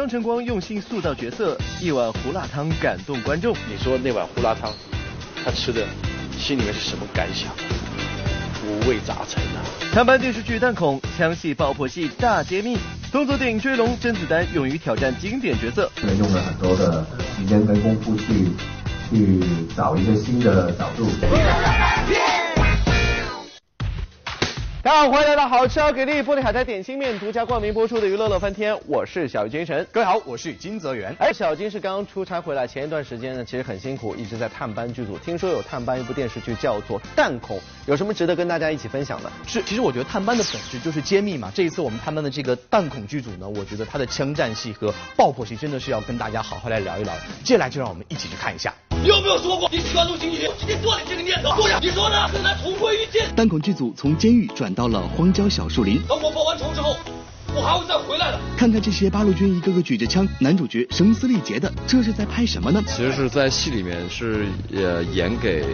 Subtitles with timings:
[0.00, 3.54] 张晨光用心塑造角色，一碗胡辣汤感动观众。
[3.68, 4.72] 你说那碗胡辣汤，
[5.44, 5.86] 他吃的
[6.38, 7.52] 心里面是什么感想？
[8.66, 9.60] 五味杂陈啊！
[9.92, 12.78] 探班电视剧《弹孔》，枪戏爆破戏大揭秘。
[13.12, 15.92] 动作电影《追龙》，甄子丹勇于挑战经典角色。
[16.18, 17.04] 用了很多的
[17.36, 18.48] 时间跟功夫去
[19.10, 19.38] 去
[19.76, 21.10] 找一个新的角度。
[24.82, 29.86] 大家好，欢迎来到好吃好给力玻璃海苔点心面独家冠名播出的娱乐乐翻天，我是小鱼金神。
[29.92, 31.14] 各位好，我是金泽源。
[31.18, 35.18] 哎，小金是刚刚出差回来，前一段时间呢，其实很辛苦，一直在探班剧组。
[35.18, 39.30] 听说有探班一部电视剧叫做《弹孔》，有什么值得跟大家一起分享的？
[39.46, 41.52] 是，其实我觉得探班的本质就是揭秘嘛。
[41.54, 47.12] 这一次我们探班的这个《弹孔》剧组呢，我觉得它的枪战戏和爆破戏真的是要跟大家好好来聊一聊。
[47.44, 48.72] 接下来就让我们一起去看一下。
[49.02, 50.46] 你有没有说过你喜欢陆星宇？
[50.58, 51.56] 今天断了这个念头。
[51.56, 52.28] 坐下，你说呢？
[52.30, 53.22] 跟他重归于尽。
[53.34, 55.98] 单孔剧组从监狱转到了荒郊小树林。
[56.06, 56.94] 等我报完仇之后，
[57.54, 58.38] 我还会再回来的。
[58.58, 62.82] 看看这些八路军一个个举着枪，男主角声嘶力竭的，这是在拍什么呢？
[62.86, 64.44] 其实是在戏里面是
[64.76, 65.64] 呃演给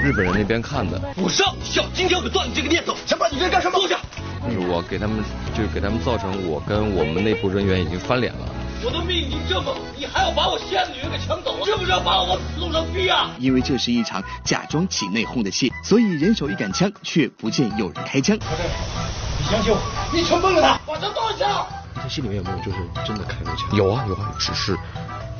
[0.00, 1.02] 日本人那边看的。
[1.16, 2.94] 我上小今天我断了这个念头。
[3.06, 3.76] 想把你这干什么？
[3.76, 3.98] 坐下。
[4.46, 5.18] 就是我给他们，
[5.52, 8.54] 就给他们造成我跟我们内部人员已经翻脸了。
[8.84, 13.30] 我的命已经这么，你还要把我心爱的女人给抢走了，是不是要把我往死路上逼啊？
[13.38, 18.36] 因为这是一场假装起内讧的戏，所以人手一杆枪，却不见有人开枪。
[18.36, 19.78] 你相信我，
[20.12, 21.66] 你全崩了他，把枪放下。
[22.00, 23.74] 在戏里面有没有就是真的开过枪？
[23.76, 24.78] 有啊有啊，只是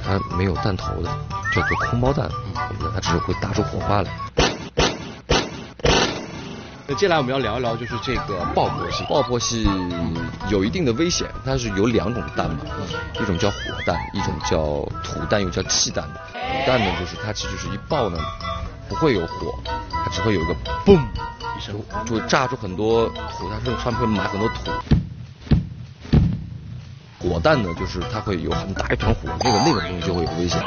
[0.05, 1.09] 它没有弹头的，
[1.55, 2.29] 叫做空包弹，
[2.93, 4.11] 它只是会打出火花来。
[6.91, 9.05] 那接下来我们要聊一聊，就是这个爆破戏。
[9.11, 9.69] 爆破戏
[10.49, 12.61] 有一定的危险，它是有两种弹嘛，
[13.21, 14.59] 一种叫火弹，一种叫
[15.05, 16.03] 土弹，又叫气弹。
[16.33, 18.19] 土弹呢，就是它其实是一爆呢，
[18.89, 19.59] 不会有火，
[19.91, 20.55] 它只会有一个
[20.87, 20.99] 嘣
[21.59, 24.73] 一声，就会炸出很多土，它上面会埋很多土。
[27.19, 30.59] 火弹呢，就是它会有很大一团火，那个那个东西就会有危险。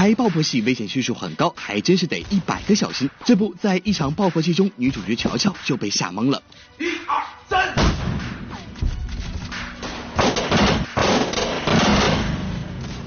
[0.00, 3.10] 拍爆破戏危险系数很高，还真是得一百个小心。
[3.22, 6.42] 这不在一场爆破戏中，女主角乔乔就被吓懵了。
[6.78, 7.74] 一二三。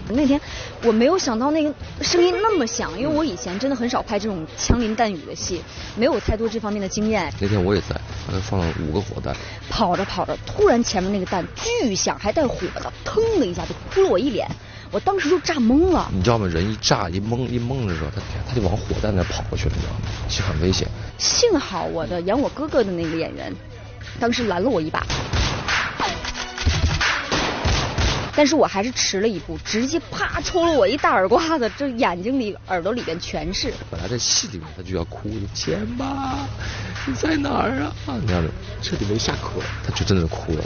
[0.09, 0.39] 那天
[0.83, 5.63] 我没有想到那个声音那么响，因为我以前真的很少拍这种枪林弹雨的戏，
[5.97, 7.33] 没有太多这方面的经验。
[7.41, 7.99] 那天我也在，
[8.31, 9.35] 还放了五个火弹。
[9.67, 14.47] 跑着跑着，突然前面那个弹巨响，还带火的，腾的一下就扑了我一脸。
[14.93, 16.45] 我当时就炸懵了，你知道吗？
[16.45, 19.99] 人一炸一懵一懵的时候，他他就往火弹那跑过去了，你知道吗？
[20.29, 20.87] 其实很危险。
[21.17, 23.51] 幸好我的演我哥哥的那个演员，
[24.19, 25.03] 当时拦了我一把，
[28.35, 33.73] 但是我还是迟了一步，直接啪抽了我一大耳刮子，这眼睛里、耳朵里边全是。
[33.89, 36.47] 本来在戏里面他就要哭，钱吧，
[37.07, 37.91] 你在哪儿啊？
[38.21, 38.43] 你看，
[38.83, 40.63] 彻底没下课，他就真的哭了。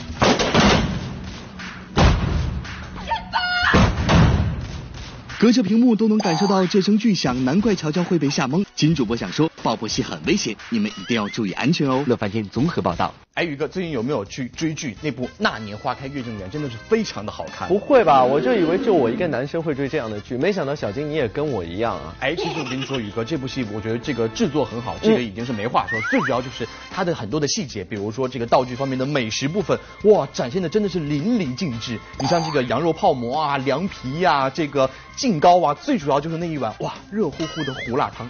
[5.47, 8.66] 隔着屏幕都能感受到这声巨响，难怪乔乔会被吓懵。
[8.75, 12.03] 金主播想说，爆破戏很危险，你们一定要注意安全哦。
[12.06, 13.13] 乐翻天综合报道。
[13.35, 14.97] 哎，宇哥，最近有没有去追剧？
[15.02, 17.68] 那部《那年花开月正圆》真的是非常的好看。
[17.69, 18.24] 不会吧？
[18.24, 22.13] 我就以为就我一个男生会追这样的剧，没想到小金你也跟我一样啊。
[22.19, 25.97] 哎，其实我跟你说，宇哥，这部戏我觉得这个制作很好，这个已经是没话说。
[26.09, 31.97] 最主要就是它的很多的细节，比如说这个道具方面的美食部分，哇，展现的真的是淋漓尽致。
[32.19, 38.28] 你像这个羊肉泡馍啊、凉皮呀、这个劲高啊，最主要就是那一碗哇热乎乎的胡辣汤，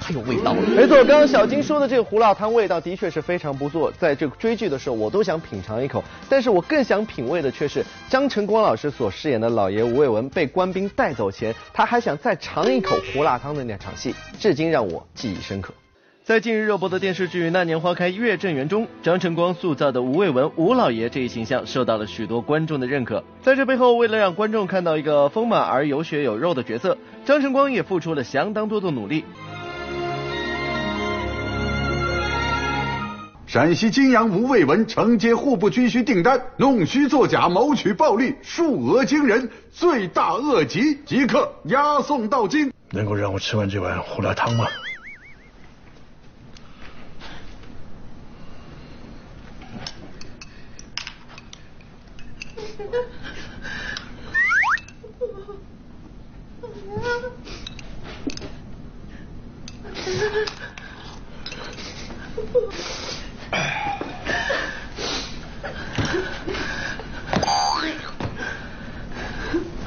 [0.00, 0.60] 太有味道了。
[0.62, 3.92] 没错，刚刚小金说的这个胡辣汤味道的确是非常不错。
[3.98, 15.72] 在这追剧的时候，我都想品尝一口，但是我更想品味的却是张晨光老师所饰演的老爷吴伟文被官兵带走前，他还想再尝一口胡辣汤的那场戏，至今让我记忆深刻。
[16.26, 23.22] 在近日热播的电视剧《那年花开月正圆》中，张晨光塑造的吴伟文吴老爷这一形象受到了许多观众的认可。
[23.40, 29.24] 在这背后，为了让观众看到一个丰满而有血有肉的角色，张晨光也付出了相当多的努力。
[33.46, 42.72] 陕西泾阳吴卫文承接户部军需订单，弄虚作假，谋取暴利，数额惊人，罪大恶极，即刻押送到京。
[42.90, 44.66] 能够让我吃完这碗胡辣汤吗？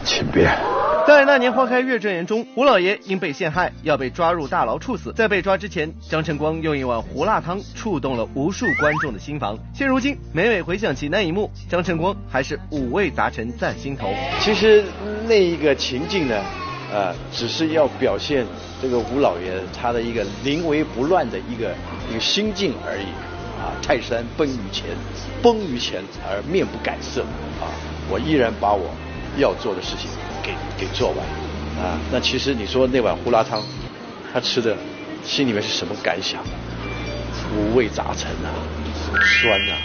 [0.04, 0.79] 请便。
[1.20, 5.12] 在那年花开月正圆中，吴老爷因被陷害要被抓入大牢处死。
[5.12, 9.60] 在被抓之前，张晨光用一碗胡辣汤触动了无数观众的心房。
[9.76, 14.08] 现如今，每每回想起那一幕，张晨光还是五味杂陈在心头。
[14.40, 14.86] 其实
[15.28, 16.42] 那一个情境呢，
[16.90, 18.46] 呃，只是要表现
[18.82, 21.76] 这个吴老爷他的一个临危不乱的一个
[22.10, 23.08] 一个心境而已。
[23.60, 24.86] 啊，泰山崩于前，
[25.44, 27.24] 崩于前而面不改色。
[27.60, 27.68] 啊，
[28.10, 28.90] 我依然把我
[29.38, 30.10] 要做的事情
[30.44, 31.18] 给给做完。
[31.84, 33.62] 啊，那其实你说那碗胡辣汤，
[34.34, 34.76] 他吃的
[35.24, 36.42] 心里面是什么感想？
[37.56, 38.52] 五味杂陈啊，
[39.24, 39.78] 酸啊，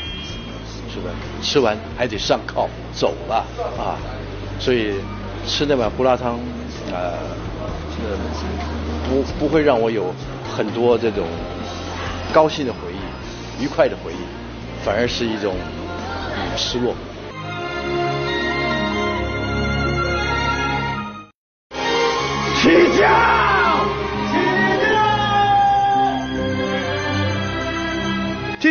[0.92, 1.10] 是吧？
[1.40, 3.36] 吃完还得上靠走了
[3.78, 3.96] 啊，
[4.58, 4.94] 所以
[5.46, 6.38] 吃那碗胡辣汤，
[6.92, 7.14] 呃，
[9.08, 10.12] 不不会让我有
[10.54, 11.26] 很多这种
[12.32, 13.62] 高兴的回忆。
[13.62, 15.54] 愉快的回忆，反而是一种
[16.56, 16.92] 失落。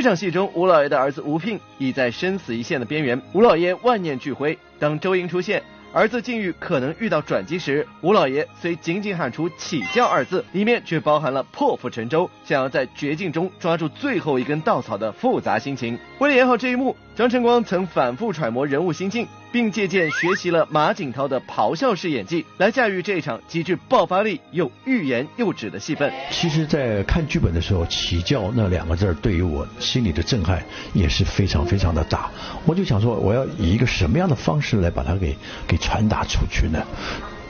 [0.04, 4.60] 这场戏中，吴老爷的儿子吴聘已在生死一线的边缘，吴老爷万念俱灰。
[4.78, 5.64] 当周莹出现。
[5.94, 15.98] 儿子境遇可能遇到转机时，吴老爷虽仅仅喊出“起轿”二字，里面却包含了破釜沉舟、想要在绝境中抓住最后一根稻草的复杂心情。
[16.20, 19.26] 为了演好这一幕，张晨光曾反复揣摩人物心境。
[19.54, 26.12] 并借鉴学习了马景涛的咆哮式演技，来驾驭这场极具爆发力又欲言又止的戏份。
[26.32, 30.62] 其实，在看剧本的时候，“起教”那两个字对于我心里的震撼
[30.92, 32.32] 也是非常非常的大。
[32.66, 36.84] 我就想说，我要以一个什么样的方式来把它给给传达出去呢？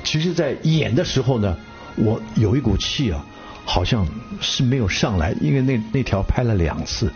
[0.03, 1.57] 其实，在演的时候呢，
[1.95, 3.25] 我有一股气啊，
[3.63, 4.05] 好像
[4.41, 7.09] 是没有上来，因为那那条拍了两次。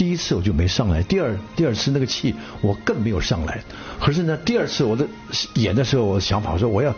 [0.00, 3.62] 第一次我就没上来，第二第二次那个气我更没有上来。
[4.00, 5.06] 可是呢，第二次我的
[5.56, 6.94] 演的时候，我想法说我要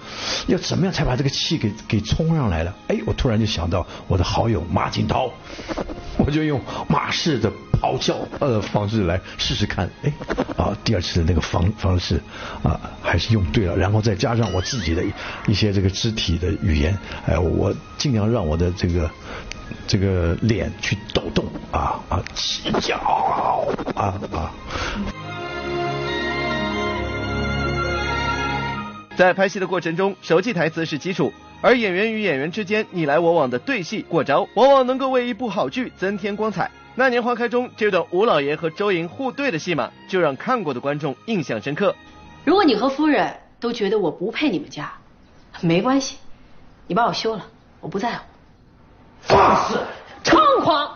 [0.46, 2.72] 要怎么样才把这个气给给冲上来了？
[2.86, 5.32] 哎，我突然就想到我的好友马景涛，
[6.16, 7.50] 我就用马式的
[7.80, 9.90] 咆哮呃方式来试试看。
[10.04, 10.12] 哎，
[10.56, 12.20] 啊，第二次的那个方方式
[12.62, 15.02] 啊还是用对了，然后再加上我自己的
[15.48, 16.96] 一些这个肢体的语言，
[17.26, 19.10] 哎，我尽量让我的这个。
[19.86, 22.96] 这个脸去抖动啊啊，起脚
[23.94, 24.50] 啊啊！
[29.16, 36.70] 在拍戏的过程中，熟记台词是基础，而演员与演员之间你来我往的对戏过招，往往能够为一部好剧增添光彩。
[36.94, 41.94] 那年花开中这段吴老爷和周莹互对的戏码，就让看过的观众印象深刻。
[42.44, 44.92] 如果你和夫人都觉得我不配你们家，
[45.60, 46.16] 没关系，
[46.86, 47.46] 你把我休了，
[47.80, 48.24] 我不在乎。
[49.22, 49.78] 放肆！
[50.24, 50.90] 猖狂！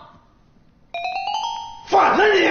[1.88, 2.48] 反了你！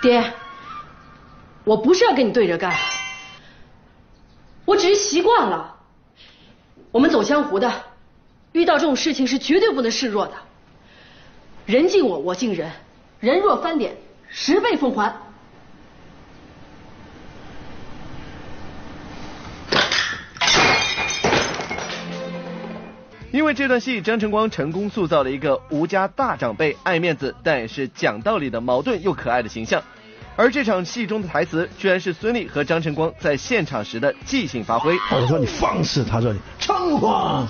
[0.00, 0.32] 爹，
[1.64, 2.72] 我不是要跟你对着干，
[4.64, 5.76] 我只是习惯了。
[6.92, 7.70] 我们走江湖的，
[8.52, 10.34] 遇到这种事情是绝对不能示弱的。
[11.66, 12.70] 人敬我，我敬人，
[13.20, 13.96] 人若翻脸，
[14.28, 15.14] 十倍奉还。
[23.48, 29.82] 为这段戏，张晨光成功塑造了一个吴家大长辈、爱面子但也是讲道理的矛盾又可爱的形象。
[30.36, 34.94] 而这场戏中的台词，居然是孙俪和张晨光在现场时的即兴发挥。
[35.10, 37.48] 我说你放肆，他说你猖狂，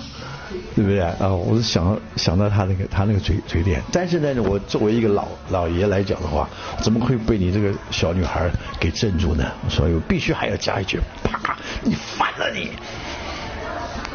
[0.73, 1.27] 对不对啊？
[1.27, 3.83] 我是想想到他那个他那个嘴嘴脸。
[3.91, 6.47] 但是呢，我作为一个老老爷来讲的话，
[6.81, 9.51] 怎么会被你这个小女孩给镇住呢？
[9.67, 11.57] 所以我必须还要加一句：啪！
[11.83, 12.71] 你反了你！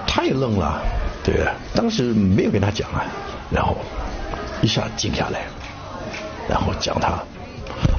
[0.07, 0.83] 太愣了。
[1.25, 3.07] 对，当时没有跟他讲啊，
[3.51, 3.79] 然后
[4.61, 5.47] 一下静下来，
[6.49, 7.09] 然后讲他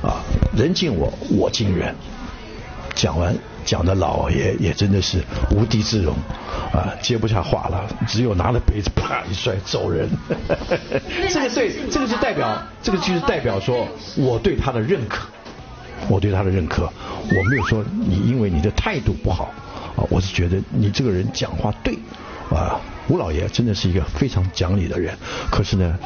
[0.08, 0.22] 啊，
[0.56, 1.94] 人敬我，我敬人。
[2.94, 6.16] 讲完，讲的老爷也真的是无地自容
[6.72, 10.08] 啊，接不下话了，只有拿着杯子啪一摔走人。
[11.28, 15.28] 这个对，这个是代表，这个就是代表说我对他的认可，
[16.08, 19.52] 我对他的认可，我没有说你因为你的态度不好
[19.98, 21.98] 啊，我是觉得你这个人讲话对
[22.50, 22.80] 啊。
[23.08, 25.16] 吴老爷真的是一个非常讲理的人，
[25.52, 25.98] 可是呢，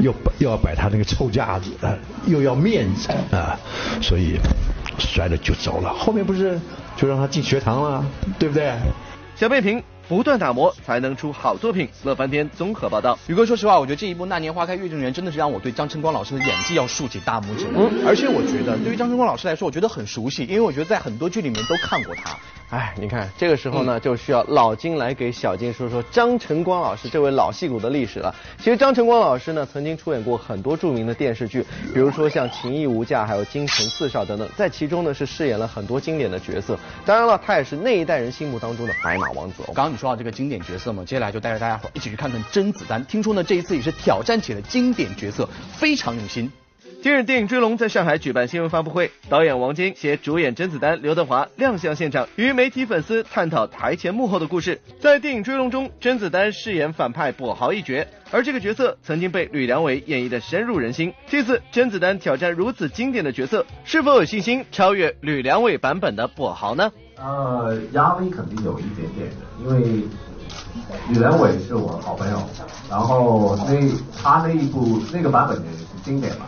[0.00, 1.94] 又又要摆他那个臭架子啊，
[2.26, 3.58] 又要面子啊，
[4.02, 4.38] 所以
[4.98, 5.92] 摔了就走了。
[5.94, 6.58] 后面不是
[6.96, 8.04] 就让他进学堂了，
[8.38, 8.72] 对不对？
[9.36, 11.88] 小贝评：不断打磨才能出好作品。
[12.02, 13.18] 乐翻天综合报道。
[13.26, 17.66] 宇哥，说实话，我觉得这一部《那年花开月正圆》真的是让我对张晨光老师的演技要竖起大拇指。
[17.74, 22.36] 嗯，而且我觉得对于张晨光老师来说，我觉得很熟悉，因为我觉得在很多剧里面都看过他。
[22.70, 28.32] 哎，你看这个时候呢，就需要老金来给小金说说张晨光老师这位老戏骨的历史了。
[28.58, 36.78] 其实张晨光老师呢，曾经出演过很多著名的电视剧，比如说像《情义无价》还有《京城四少》等等，在其中呢是饰演了很多经典的角色。
[37.04, 39.72] 当然了，他也是那一代人心目当中的白马王子哦。
[39.74, 43.04] 刚刚你说到这个经典角色嘛，接下来就带着大家伙一起去看看甄子丹。
[43.06, 46.48] 听说呢这一次也是挑战起了经典角色，非常用心。
[47.02, 54.78] 今日电影《追龙》在上海举办新闻发布会，导演王晶携主演甄子丹、刘德华亮相现场，与媒体粉丝探讨台前幕后的故事。
[55.00, 61.10] 在电影《追龙》中，甄子丹饰演反派跛豪一角，而这个角色曾经被吕良伟演绎的深入人心。
[61.26, 66.92] 这次甄子丹挑战如此经典的角色，是否有信心超越吕良伟版本的跛豪呢？
[67.16, 70.04] 呃，压力肯定有一点点的，因为
[71.08, 72.38] 吕良伟是我的好朋友，
[72.90, 73.80] 然后那
[74.22, 76.44] 他那一部那个版本也是经典嘛。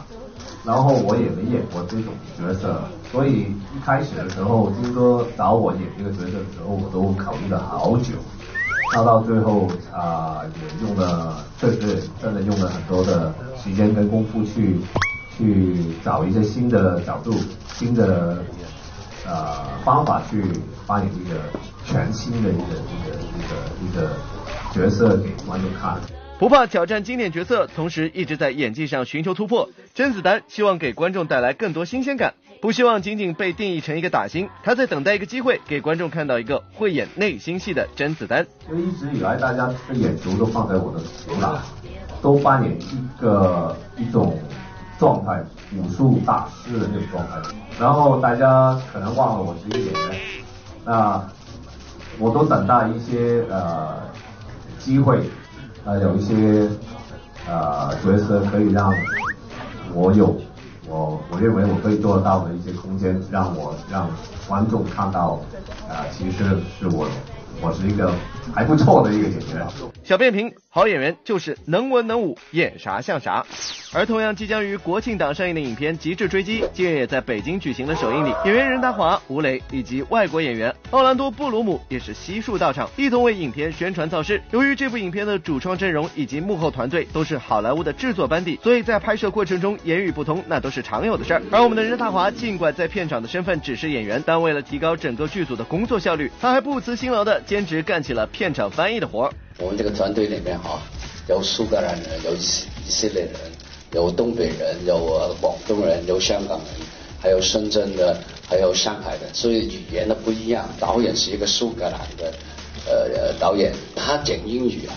[0.65, 8.15] 然后我也没演过这种角色，所以一开始的时候，金哥找我演这个角色的时候，我都考虑了好久。
[8.95, 14.79] 到到最后啊，也用了，确实真的用了很多的时间跟功夫去
[15.37, 17.33] 去找一些新的角度、
[17.75, 18.37] 新的
[19.27, 20.45] 呃方法去
[20.87, 21.37] 扮演一个
[21.87, 24.11] 全新的一个一个一个一个
[24.75, 25.99] 角色给观众看。
[26.43, 29.71] 不怕挑战经典角色，同时一直在演技上寻求突破。
[29.95, 34.49] 甄子丹希望给观众带来更多新鲜感，不希望仅仅被定义成一个打星。
[34.65, 38.45] 他在等待一个机会，给观众看到一个会演内心戏的甄子丹。
[38.69, 41.63] 就一直以来，大家的眼球都放在我的头上，
[42.21, 44.37] 都扮演一个一种
[44.99, 45.41] 状态，
[45.77, 47.37] 武术大师的那种状态。
[47.79, 50.21] 然后大家可能忘了我是一个演员，
[50.85, 51.25] 那
[52.19, 53.97] 我都等待一些呃
[54.81, 55.21] 机会。
[55.85, 56.69] 呃，有一些
[57.49, 58.95] 呃角色可以让
[59.93, 60.37] 我有
[60.89, 64.09] 我我认为我可以做得到的一些空间，让我让
[64.47, 65.41] 观众看到，
[65.89, 66.45] 啊，其实
[66.79, 67.09] 是我
[67.61, 68.13] 我是一个
[68.55, 69.67] 还不错的一个演员。
[70.05, 73.45] 小变频，好演员就是能文能武，演啥像啥。
[73.93, 78.31] 而同样即将于国庆档上映的影片《极致追击》，近日也在北京举行了首映礼。
[78.47, 84.41] 演员任达华、吴磊以及外国演员奥兰多·布鲁姆也是悉数到场，一同为影片宣传造势。
[84.51, 91.43] 由于这部影片的主创阵容以及幕后团队都是好莱坞的制作班底，所以在拍摄过程中言语不通那都是常有的事儿。
[91.51, 99.31] 而我们的任达华尽管在片场的身份只是演员，但为了提高整个剧组的工作效率，他还不辞辛劳的兼职干起了片场翻译的活。
[99.59, 100.83] 我们这个团队里面啊，
[101.29, 103.33] 有苏格兰人，有以色列人。
[103.95, 106.87] 有东北人，有广东人，有香港人，
[107.21, 110.67] 还有深圳的，还有上海的，所以语言的不一样。
[110.81, 112.33] 导演是一个苏格兰的
[112.87, 114.97] 呃导演，他讲英语啊，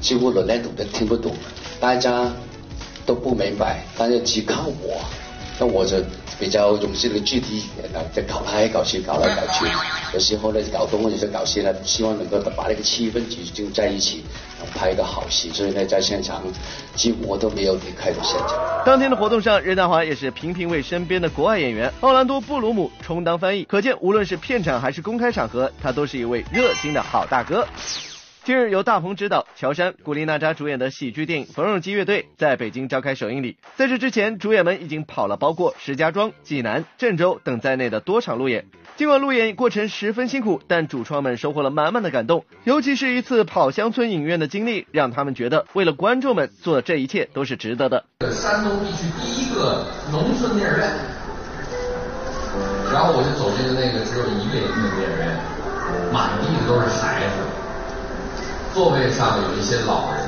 [0.00, 1.34] 几乎连都听不懂，
[1.80, 2.32] 大家
[3.04, 5.00] 都不明白，但是只靠我，
[5.58, 5.96] 那我就
[6.38, 9.66] 比较用这个具体语言呢，就搞来搞去，搞来搞去，
[10.14, 14.24] 有时候呢搞东，有时候搞西呢，希望能够把那个气氛集中在一起。
[14.74, 16.42] 拍一个好戏，所以呢，在现场
[16.96, 18.58] 几乎我都没有离开过现场。
[18.84, 27.64] 当天的活动上，任达华也是频频为身边的国外演员奥兰多·布鲁姆充当翻译，可见无论是片场还是公开场合，他都是一位热心的好大哥。
[28.48, 33.58] 近日，由大鹏执导、乔杉、古力娜扎主演的喜剧电影《缝纫机乐队》在北京召开首映礼。
[33.76, 38.64] 在这之前，主演们已经跑了包括石家庄、济南、郑州等在内的多场路演。
[38.96, 42.46] 尽管路演过程十分辛苦，但主创们收获了满满的感动。
[42.64, 48.06] 尤其是一次跑乡村影院的经历，让他们觉得为了观众们做的这一切都是值得的。
[48.32, 50.88] 山东地区第一个农村电影院，
[52.94, 55.36] 然后我就走进了那个只有一个人的电影院，
[56.10, 57.67] 满地的都是孩子。
[58.78, 60.22] 座位上有一些老人，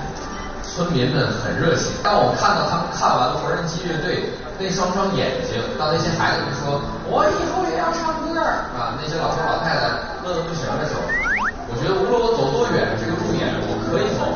[0.67, 1.87] 村民们很热情。
[2.03, 4.27] 当我看到他们看完了缝纫机乐队，
[4.59, 8.35] 那双双眼睛，当那些孩子们说“我以后也要唱歌”，
[8.75, 9.87] 啊，那些老头老太太
[10.27, 11.01] 乐得不行的时候，
[11.71, 14.35] 我觉得无论我走多远，这个路演我可以走，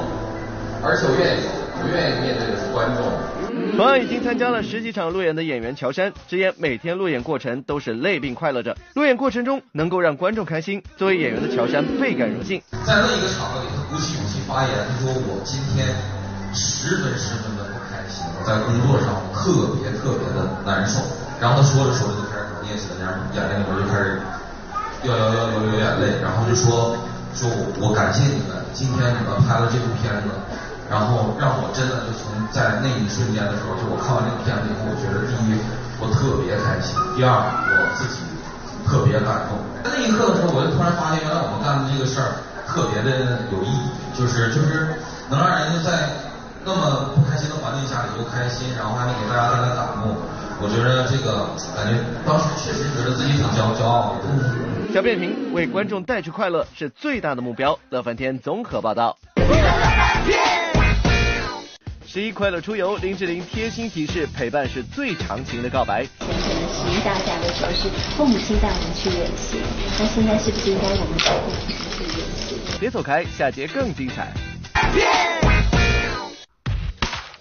[0.86, 1.50] 而且我愿意走，
[1.82, 3.02] 我愿意面对的是观众。
[3.74, 8.76] 同样已经参加了十几场路演的演员乔杉直言，每天路演过程都是累并快乐着。
[8.94, 12.62] 路演过程中能够让观众开心，作为演员的乔杉倍感荣幸。
[12.86, 15.86] 在那一个场合里，鼓起勇气发言，他说：“我今天
[16.50, 20.98] 十分十分的不开心，我在工作上特别特别的难受。”
[21.38, 24.18] 然后他说着说着就开始哽咽起来，眼泪里面就开始
[25.06, 26.98] 要要要流流眼泪，然后就说
[27.38, 27.46] ：“说
[27.78, 30.34] 我感谢你们，今天你们拍了这部片子。”
[30.90, 35.54] 然后让我真的就从在那一瞬间的时候，就我看完这个片子以后，我觉得第一
[36.02, 38.26] 我特别开心，第二我自己
[38.82, 39.54] 特别感动。
[39.86, 42.42] 在那一刻的时候，我就突然发现，原来我们干的这个事儿
[42.74, 44.96] 特别的有意义，就是就是
[45.30, 46.10] 能让人在
[46.64, 50.10] 那么不开心的环境下里又开心，然后还能给大家带来感动。
[50.10, 54.92] 我我觉得这个感觉当时确实觉得自己挺骄骄傲的。
[54.92, 57.78] 小变频为观众带去快乐是最大的目标。
[57.90, 59.16] 乐翻天综合报道。
[62.06, 66.04] 十一快乐出游，林志玲贴心提示：陪伴是最长情的告白。
[66.18, 66.36] 可能
[66.72, 69.60] 十一大假的时候是父母亲带我们去远行，
[69.98, 71.83] 那现在是不是应该我们带父母亲去？
[72.84, 75.43] 别走开，下节更精彩。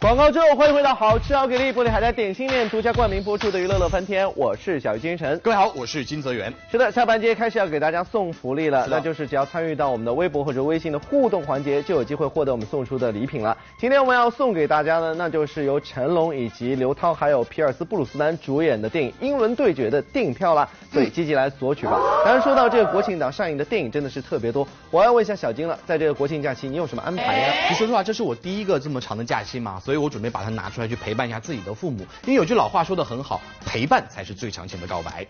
[0.03, 5.39] 广告之后，欢迎回到好吃好给力玻璃海苔点心面独家冠名播出的娱乐乐翻天，我是小鱼金晨。
[5.41, 6.53] 各位好，我是金泽源。
[6.69, 13.57] 是的，下半节开始要给大家送福利了，那就是只要参与到我们的微博或者微信的互动环节，就有机会获得我们送出的礼品了。
[13.79, 21.97] 今天我们要送给大家的，那就是由成龙以及刘涛还有皮尔斯布鲁斯丹主演的电影《英伦对决》的电影票了，所以积极来索取吧。
[22.25, 27.53] 当然，说到这个国庆档上映的电影真的是特别多，我要问一下小金了，在这个国庆假期你有什么安排呀？
[27.69, 35.23] 你说实话，这是我第一个这么长的假期嘛，所以所以我准备把它拿出来去陪伴一下自己的父母，因为有句老话说的很好，陪伴才是最长情的告白。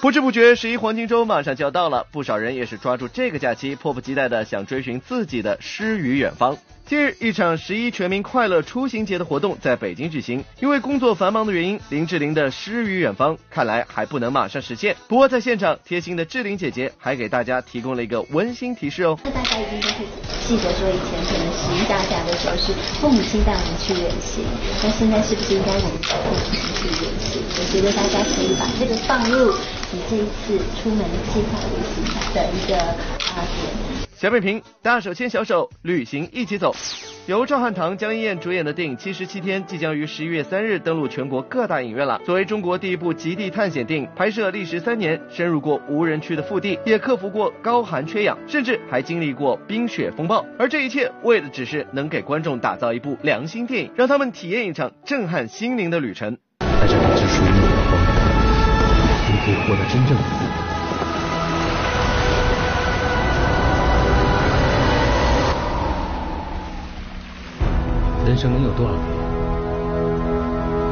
[0.00, 6.56] 不知不觉，十一黄金周马上就要到了，不少人也是抓住这个假期，迫不及待的想追寻自己的诗与远方。
[6.86, 10.44] 近日，一场十一全民快乐出行节的活动在北京举行。
[10.60, 14.94] 因为工作繁忙的原因，林志玲的诗与远方看来还不能马上实现。
[15.08, 19.18] 不过在现场，贴心的志玲姐姐还给大家提供了一个温馨提示哦。
[19.24, 20.06] 那大家一定都会
[20.46, 24.44] 记得说，以前可能十一大假的时候是父母亲带我们去远行，
[24.80, 27.42] 那现在是不是应该我们自己去远行？
[27.58, 29.52] 我觉得大家可以把这个放入
[29.90, 30.98] 你这一次出门
[31.32, 32.04] 计划旅行
[32.34, 33.98] 的一个啊点。
[34.14, 36.74] 小北平，大手牵小手，旅行一起走。
[37.26, 42.20] 由赵汉唐、江一燕主演的电影《七十七天》即将于十一月三日登陆全国各大影院了。
[42.26, 50.44] 作为中国第一部极地探险电影，拍摄历时三年，深入过无人区的腹地，也克服过高寒缺氧，甚至还经历过冰雪风暴。
[50.58, 56.36] 而这一切，为的只是能给观众打造一部良心电影，让他们体验一场震撼心灵的旅程。
[59.68, 60.50] 活的真正的自由。
[68.26, 69.02] 人生能有多少年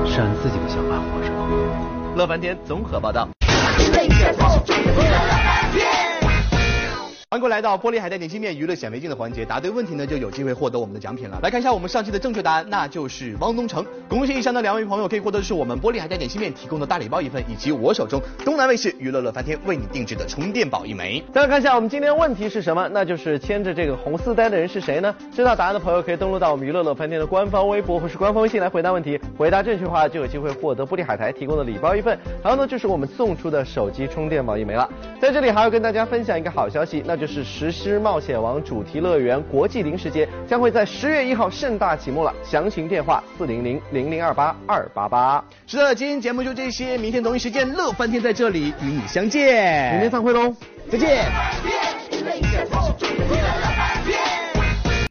[0.06, 1.32] 是按自己的想法活着？
[2.16, 3.28] 乐翻天综合报道。
[7.36, 11.38] 欢迎来到玻璃海带点心面娱乐显微镜的环节，答对问题呢就有机会获得我们的奖品了。
[11.42, 13.84] 来看一下我们上期的正确答案，那就是汪东城。
[14.08, 21.22] 恭喜以上的两位朋友可以获得的是我们玻璃海带点心面提供的大礼包一份，以及我手中东南卫视娱乐乐翻天为你定制的充电宝一枚。
[21.30, 25.14] 再来看一下我们今天问题是什么，那就是牵着这个红丝带的人是谁呢？
[25.30, 34.88] 知道答案的朋友可以登录到我们娱乐乐翻天的官方微博或是官方微信来回答问题，回答正确的话就有机会获得玻璃海苔提供的礼包一份，还有呢就是我们送出的手机充电宝一枚了。
[35.20, 45.44] 在这里还要跟大家分享一个好消息，那就就是石狮冒险王主题乐园国际零食节将会在十月一号盛大启幕了，详情电话四零零零零二八二八八。
[45.66, 50.54] 是的，今天节目就这些，明天同一时间乐翻天在这里与你相见，明天散会喽，
[50.88, 51.26] 再见。